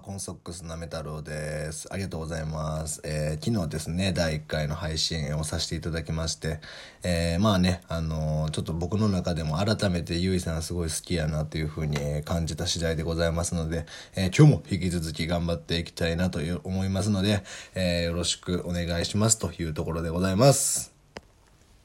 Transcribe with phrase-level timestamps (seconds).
[0.00, 1.88] コンソックスなめ太郎です。
[1.92, 3.00] ありがとうございます。
[3.04, 6.60] えー、昨日ですね、第1回の配信をさせていただきまして、
[7.02, 13.86] えー、まあね、あのー、ちょっと僕の中でも改めてゆいさんすごい好きやなというふうに感じた次第でございますので、
[14.16, 17.42] えー、今日も引き続き頑張っていきたいなと思いますので、
[17.74, 20.89] えー、よろしくお願いしますというところでございます。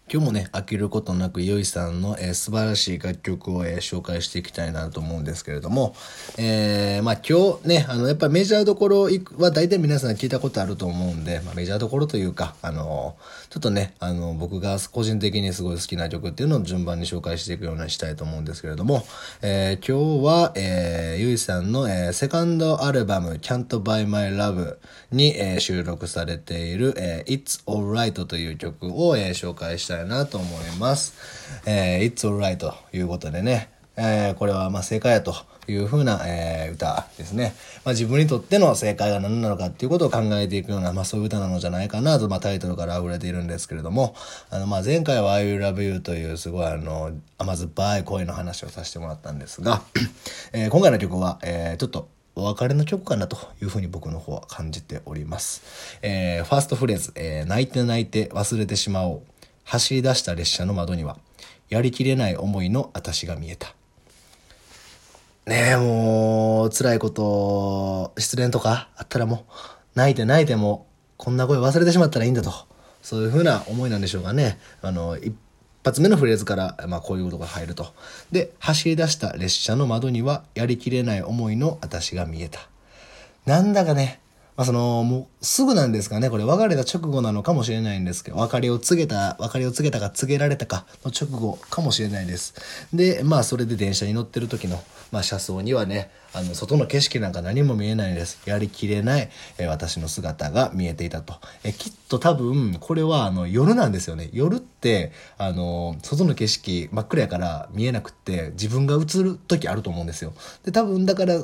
[0.07, 5.96] 今日もね、飽きることなく、ゆいさんの、えー、素晴らしい楽曲を、えー、紹介していきたいなと思うんですけれども、
[6.37, 9.07] えー、まあ今日ね、あの、やっぱりメジャーどころ
[9.39, 13.15] は大体皆さん聞いたことあると思うんで、まあメジャーどころというか、あの、
[13.49, 19.07] ちょっとね、あの、僕が個人的にすごい好きな曲っていうのを順番に紹介していくようにしたいと思うんですけれども、
[19.41, 24.77] え、今日は、えー、ゆいさんの、え、セカンドアルバム、Can't Buy My Love
[25.11, 31.13] に、え、収録されている、えー、It's Alright という曲を、え、紹介したいなと思います。
[31.65, 35.33] えー、It's Alright ということでね、えー、これはまあ正解やと
[35.67, 37.55] いうふうな、えー、歌ですね。
[37.83, 44.15] まあ、自分にとっての正解が何なのかっていうことを考えていくような、まあ、そういう歌なのじゃないかなと、まあ、タイトルから溢れているんですけれども、
[44.49, 49.81] あの、まあ、前回は I Will Love You というすごいあの、甘酸っぱい声の話をさせてもらったんですが、
[50.53, 55.99] えー、今回の曲は、えー、ちょっとお別れの曲かなというふうに僕の方は感じております。
[56.02, 59.21] えー、ファーストフレーズ、えー、泣いて泣いて忘れてしまおう。
[59.66, 61.17] 走り出した列車の窓には、
[61.69, 63.75] やりきれない思いの私が見えた。
[65.45, 69.52] ねえ、もう、辛いこと、失恋とかあったらもう、
[69.95, 72.52] 泣いて泣いても、こんな声忘れてしまったらいいんだと。
[73.02, 74.59] そういうふうな思いなんでしょうかね。
[74.81, 75.36] あの、一
[75.83, 77.93] 発目のフレーズから、まあ、こういうことが入ると。
[78.31, 82.67] で、走り出した列車の窓には、やりきれない思いの私が見えた。
[83.45, 84.19] なんだかね、
[84.58, 92.53] まあ、その、もう、すぐなんですかね、これ別れた直後なのかもしれないんですけど、別れを告げた、別れを告げたか告げられたかの直後かもしれないです。
[92.94, 98.42] で、まあ、それで電車に乗ってる時の、まあ、車窓にはね、あの、外の景色なんか何も見えないです。
[98.45, 101.33] やりきれない、え私の姿が見えていたと。
[101.65, 104.30] えきっと多分、これは、あの、夜なんですよね。
[104.32, 110.33] 夜って、あの、外の景色真っ暗やから見えなくって、自分が映る時あると思うんですよ。
[110.64, 111.42] で、多分、だから、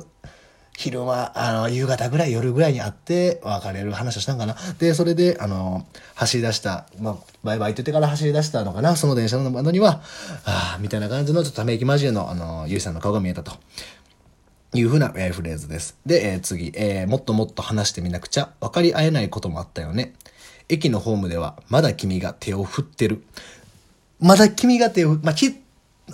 [0.77, 4.55] 昼間、あの、夕方ぐらい、夜ぐらいに会って、別れる話をしたんかな。
[4.79, 8.95] で、それで、あの、走り出した、まあ、バイバイって言ってから走り出したのかな。
[8.95, 10.01] その電車の窓には、
[10.45, 13.51] ああ、みたいな感じの、ちょっとため息交じりの、あの、ゆいさんの顔が見えたと。
[14.73, 15.97] いうふうな、え、フレーズです。
[16.05, 20.13] で、えー、次、えー、もっともっと話してみなくちゃ、分かり合えないこともあったよね。
[20.69, 23.21] 駅のホームでは、まだ君が手を振ってる。
[24.21, 25.60] まだ君が手を、まあ、き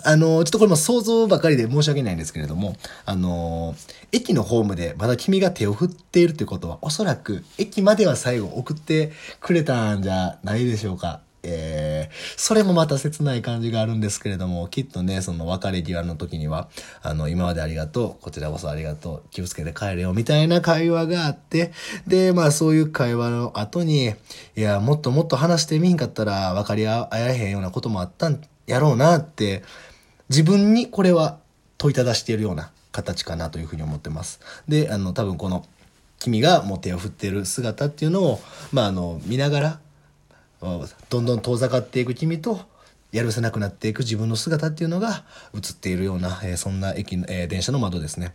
[0.04, 3.74] あの、ちょっとこれも想像ばかりで申し訳ないんですけれども、あの、
[4.12, 11.20] 駅のホームでまだ君が手を振っているということは、おそらく駅までは最後送ってくれたんじゃないでしょうか。
[11.42, 16.68] えー、それもまた切ない感じがあるんですけれども、きっとね、その別れ際の時には、
[17.00, 21.72] あの、今までありがとう、こちらこそありがとう、気をつけて帰れよ、みたいな会話があって、
[22.06, 24.14] で、まあそういう会話の後に、
[24.56, 29.62] いや、もっともっと話してみんかったら分かり合えへんようなこともあったんやろうなって、
[30.28, 31.38] 自分にこれは
[31.78, 34.40] 問いただしているような形かなというふうに思ってます。
[34.66, 35.64] で、あの、多分この、
[36.18, 38.40] 君がもう手を振っている姿っていうのを、
[38.72, 39.80] まあ、あの、見ながら、
[41.08, 42.60] どんどん遠ざかっていく君と、
[43.12, 45.24] やるせなくなっていく自分の姿っていうのが
[45.54, 48.34] 映っているような、えー、そんな駅、えー、電車の窓ですね。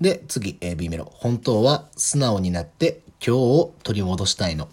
[0.00, 1.12] で、次、えー、B メロ。
[1.14, 4.68] 本当は素直になって今日を取り戻したいの。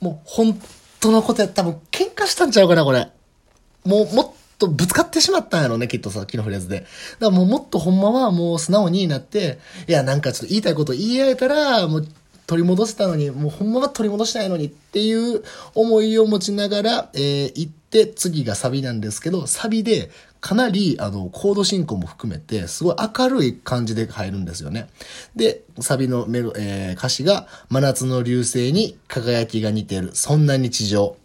[0.00, 0.60] もう本
[1.00, 3.10] 当のことや多分喧嘩したんちゃうかな、これ。
[3.84, 6.80] もう、もっとぶつかってしまったんやろね、きっとさっきのフレーズで。
[6.80, 6.88] だか
[7.20, 9.58] らもうもっとほんまはもう素直になって、
[9.88, 12.08] いや、なんかちょっと言いたいこと言い合えたら、もう
[12.46, 15.42] 取り戻せたのに、もうほんまは取り戻したいのにっていう
[15.74, 24.88] 思いを持ちながら、えー、行って、次がサビなんですけど、サビでかなり、あの、コード進行も含めて、すごい明るい感じで入るんですよね。
[25.34, 31.16] で、サビのメロ、えー、歌詞が、真夏の流星に輝きが似てる、そんな日常。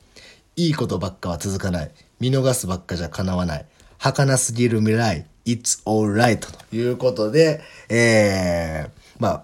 [0.55, 1.91] いいことばっかは続かない。
[2.19, 3.65] 見逃すばっかじゃ叶わない。
[3.97, 5.25] 儚すぎる未来。
[5.45, 8.89] It's alright ということで、えー、
[9.19, 9.43] まあ、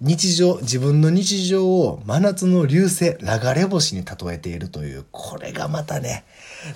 [0.00, 6.24] 日常、自分の日常を真夏の流星、流れ星に例えているという、これがまたね、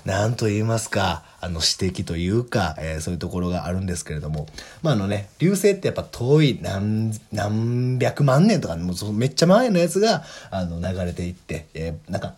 [0.04, 4.46] なんと言いますか、あの指摘というか、えー、そういうところがあるんですけれども、
[4.82, 12.36] まああのね、流星ってやっぱ遠い何、何百万年とか、もうめっちゃ前のやつが、あの、流れていって、えー、なんか、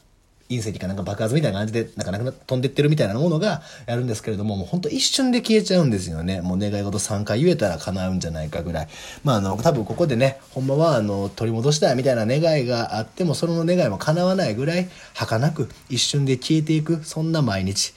[0.48, 6.40] 隕石かなんか爆発みたいな感じで、なかなく飛んでってるみたいなものがやるんですけれども、もうほんと一瞬で消えちゃうんですよね。
[6.40, 8.88] もう願い事3回言えたら叶うんじゃないかぐらい。
[9.24, 17.92] まああの、多分ここでね、ほんまはあの、取り戻したいみたいな願いがあっても、その願いも叶わないぐらい、儚く一瞬で消えていく、そんな毎日。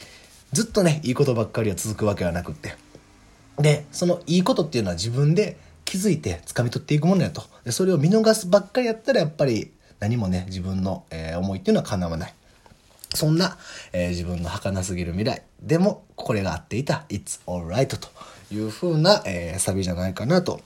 [0.52, 2.76] ずっとね、いいことばっかりは続くわけはなくって。
[3.60, 7.44] で、そのいいことっていうのは自分で気づいて掴み取っていくものやと。
[7.64, 12.34] で、それを見逃すばっかりやったらやっぱり何もね、自分の、えー、思いっていうのは叶わない。
[13.14, 13.58] そんな、
[13.94, 15.44] えー、自分の儚すぎる未来。
[15.62, 17.06] でも、これが合っていた。
[17.10, 18.10] It's alright と
[18.54, 20.62] いう風な、えー、サビじゃないかなと、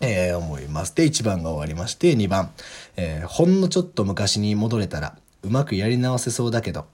[0.00, 0.94] えー、思います。
[0.94, 2.50] で、1番が終わりまして、2番。
[2.96, 6.86] えー、ほんのちょっと昔に戻れたら、うまくやり直せそうだけど、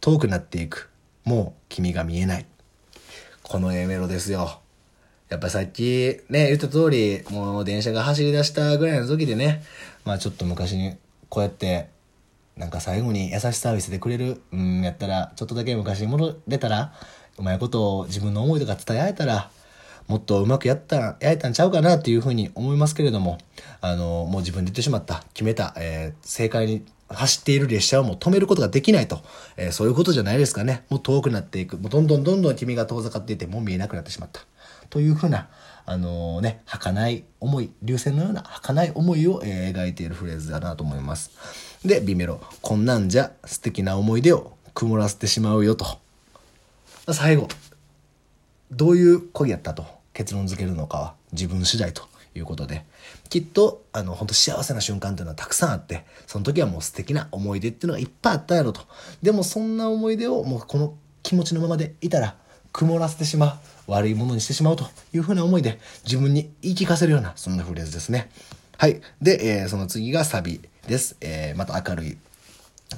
[0.00, 0.90] 遠くなっていく。
[1.24, 2.46] もう君が見えない。
[3.42, 4.60] この A メロですよ。
[5.28, 9.62] やっぱさっきね、言った通り、もう電車が走り出したぐらいの時でね、
[10.04, 10.96] まあちょっと昔に
[11.28, 11.88] こうやって
[12.56, 16.92] なんか最後に優しさを見せてくれる、うん、やったら、ちょっとだけ昔に戻れたら、
[17.38, 19.50] うまいことを自分の思いとか伝え合えたら、
[20.08, 23.38] もっとうまくやった、やれたんちゃうかなっていうふうに思いますけれども、
[23.80, 29.20] あの、もう自分で言ってしまった、決めた、えー、正解に走っている列車をもう止めることができないと、
[29.56, 30.84] えー、そういうことじゃないですかね。
[30.90, 31.78] もう遠くなっていく。
[31.78, 34.40] もうどんどんどんどん君が遠ざかっていて、もう見えなくなってしまった。
[34.90, 35.48] というふうな、
[35.86, 41.30] あのー、ね、儚い思い、流線のような儚い思いを、えー、描いているフレーズだなと思います。
[41.84, 42.40] で、ビメロ。
[42.60, 45.86] こんなんじゃ素敵な思い出を曇らせてしまうよと。
[47.12, 47.48] 最後、
[48.70, 52.02] どういう恋やったと結論付けるのかは自分次第と
[52.34, 52.84] いうことで、
[53.28, 58.82] きっと、あの、本当幸せな瞬間っていうのはたくさんあって、その時はもう素敵な思い出っていうのがいっぱいあったやろと。
[59.22, 62.36] でもそんな思い出をもうこの気持ちのままでいたら、
[62.72, 63.79] 曇らせてしまう。
[63.90, 68.30] 悪いものにしてしまうというふうな思いで自分に言い聞かせるようなそんなフレーズですね。
[68.78, 69.00] はい。
[69.20, 71.16] で、えー、その次がサビです。
[71.20, 72.18] えー、また明るい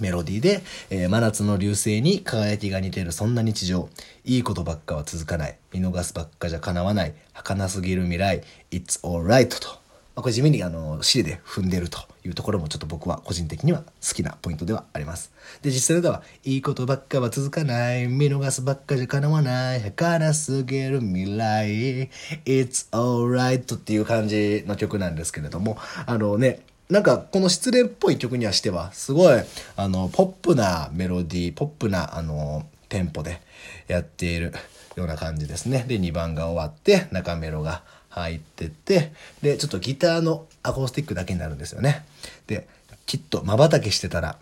[0.00, 3.89] メロディーで、えー、真夏の流星に輝きが似てるそんな日常。
[4.25, 5.59] いいことばっかは続かない。
[5.73, 7.15] 見逃すばっかじゃ叶わない。
[7.33, 8.43] 儚すぎる未来。
[8.71, 9.81] It's alright と。
[10.14, 15.32] まあ、これ地味にあの、シで踏んでるというところもちょっと僕は個人的には好きなポイントではあります。
[15.62, 22.11] で、実際では、いいことばっかは続かない、見逃すばっかじゃ叶わない、儚すぎる未来、
[22.44, 26.61] It's alright っていう感じの曲なんですけれども、あのね、
[26.91, 29.41] なんかこの失恋っぽい曲にはしては、すごい、
[29.76, 33.41] あの、ポップなメロディー、ポップな、あの、テンポで
[33.88, 34.53] やっている
[34.97, 35.87] ような感じですね。
[35.88, 37.82] で、2番が終わって、中メロが
[38.12, 42.05] 入ってて、で、ちょっとギターのアコースティックだけになるんですよね。
[42.47, 42.69] で、
[43.06, 44.38] きっと瞬きしてたら、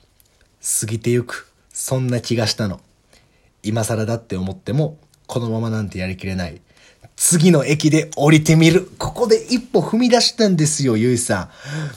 [0.80, 1.48] 過ぎてゆく。
[1.72, 2.80] そんな気がしたの。
[3.62, 6.60] 今更だって思っても、このままなんてやりきれない。
[7.14, 8.90] 次の駅で降りてみる。
[8.98, 11.50] ここで一歩踏み出したんですよ、ゆいさ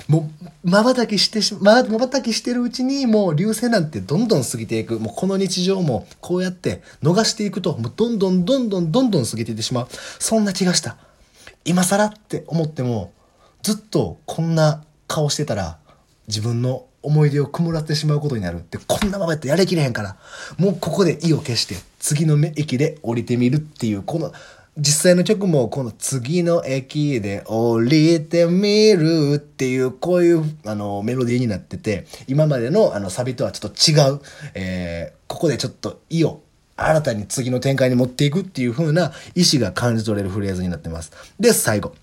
[0.07, 0.11] ん。
[0.11, 0.29] も
[0.63, 4.99] う、瞬きしてし、ま、瞬きしてるうちに、もう流星なんてどんどん過ぎていく。
[4.99, 9.87] もうこの日常も、こうやって逃していくと、もうどんどんどんどんどんどん過ぎていってしまう。
[10.19, 10.97] そんな気がした。
[11.65, 13.13] 今更って思っても、
[13.61, 15.77] ずっとこんな顔してたら、
[16.27, 20.17] 自分の思い出を曇らってしまうことになるって、こんなままやってやりきれへんから、
[20.57, 24.33] もうここで意を消して、次の駅で降りてみるっていう、この、
[24.77, 34.21] 実際の曲もこの次の駅で降りてみるっていう、こういうあのメロディーになってて、今までのあのサビとはちょっと違う、
[34.55, 36.41] え、ここでちょっと意を
[36.75, 41.11] 新たに次の展開に持っていくっていう風な意志が感じ取れるフレーズになってます。
[41.39, 41.93] で、最後。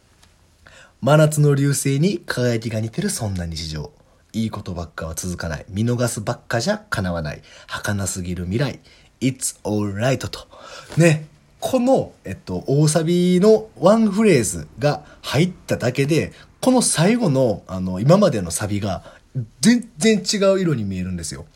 [1.01, 3.91] 真夏の流星に輝きが似てるそんな日常。
[4.33, 5.65] いいことばっかは続かない。
[5.69, 7.43] 見逃すばっかじゃ叶わない。
[7.67, 8.81] 儚すぎる未来。
[9.21, 10.47] It's alright と。
[10.97, 11.27] ね。
[11.59, 19.03] この、えっと、大サビのワンフレーズが入っただけで、この最後の、あの、今までのサビが
[19.61, 21.47] 全然違う色に見えるんですよ。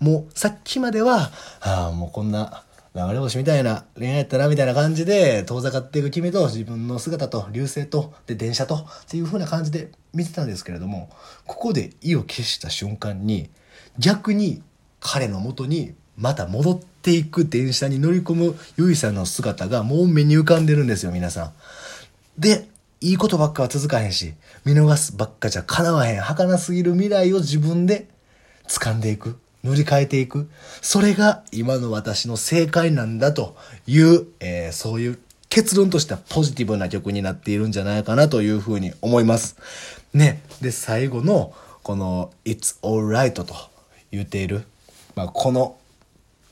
[0.00, 2.64] もうさっきまでは、ああ、もうこんな
[2.94, 11.10] 流れ星みたいな恋愛やったなみたいな感じで遠ざかっていく君と自分の姿と流星とで電車とっていう風な感じで見てたんですけれども、
[11.46, 13.50] ここで意を消した瞬間に
[13.98, 14.62] 逆に
[15.00, 21.52] 彼の元にまた戻っていく電車に乗り込むゆいさんの姿がもう目に浮かんでるんですよ、皆さん。
[22.38, 22.68] で、
[23.00, 24.34] いいことばっかは続かへんし、
[24.64, 28.08] 見逃すばっかじゃ叶わへん、儚すぎる未来を自分で
[28.68, 29.38] 掴んでいく。
[29.62, 30.50] 塗り替えていく。
[30.82, 39.56] それが今の私の正解なんだという、えー、そういう結論としてはポジティブな曲になっているんじゃないかなというふうに思います。
[40.12, 40.42] ね。
[40.60, 43.46] で、最後のこの It's alright と
[44.10, 44.64] 言っている。
[45.14, 45.76] まあ、この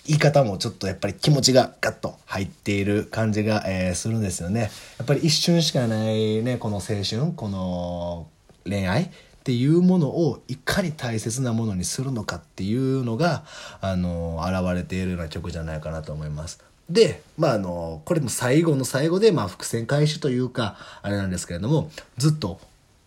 [0.07, 4.71] 言い方もちょっとやっぱり気持ちがガッと入っている感じが、えー、するんですよね。
[4.99, 8.27] やっぱり一瞬しかないね、この青春、この
[8.65, 9.09] 恋愛っ
[9.45, 13.45] ていうものをいかに大切なものにするのかっていうのが、
[13.81, 16.61] あの、現れているような曲じゃないかなと思います。
[16.91, 22.61] で、まあ、あの、これも最後の最後で、まあ、伏線回収というか、あれなんですけれども、ずっと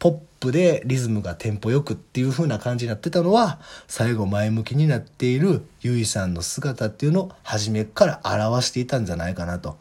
[0.05, 9.77] ポップでリズムがテンポよくっていう風な感じになってたのは、最後前向きになっているゆいさんの姿っていうのを初めから表していたんじゃないかなと。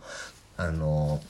[0.57, 1.21] あの、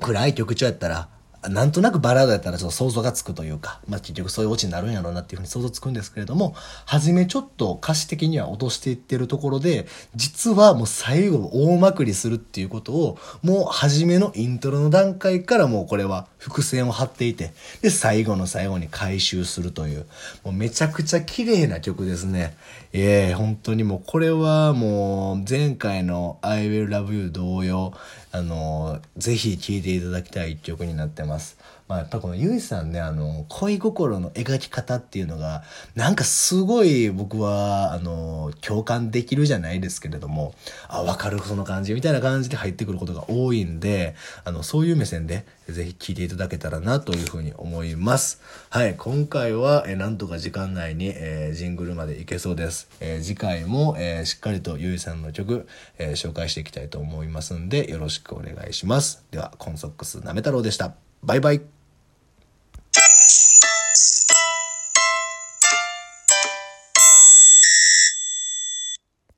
[0.00, 1.10] 暗い曲調やったら、
[1.48, 6.54] なんとなくバラードやったらちょっと想像がつくというか、まあ結局そういうオチになるんやろうなっていうふうに想像つくんですけれども、
[6.86, 20.06] 初めちょっと歌詞的には落としていってるところで、実はもう最後大まくりするっていうことを、もう初めのイントロの段階からもうこれは伏線を張っていて、で、最後の最後に回収するという、
[20.44, 22.56] もうめちゃくちゃ綺麗な曲ですね。
[22.92, 27.94] ええー、本当にもうこれはもう前回の I Will Love You 同様、
[28.32, 31.31] あの、ぜひ聴いていただきたい一曲になってます。
[31.32, 31.56] ます。
[31.88, 35.62] あ、やっぱこのゆいさんね、あの、恋心の描き方っていうのが、
[35.94, 40.54] なんかすごい僕は、あの、共感できるじゃないですけれども、
[40.88, 48.40] あ、わかる、その感じ、みたいな感じで入ってくることが多いんで、あの、そういう目線で、ぜひ聴いていただけたらなというふうに思います。
[48.70, 52.88] はい、今回は、えなんとか時間内に、えー、ジングルまでいけそうです。
[53.00, 55.66] えー、次回も、えー、しっかりとゆいさんの曲、
[55.98, 59.24] え紹介していきたいと思いますんで、よろしくお願いします。
[59.30, 60.94] では、コンソックスなめ太郎でした。
[61.22, 61.81] バイバイ。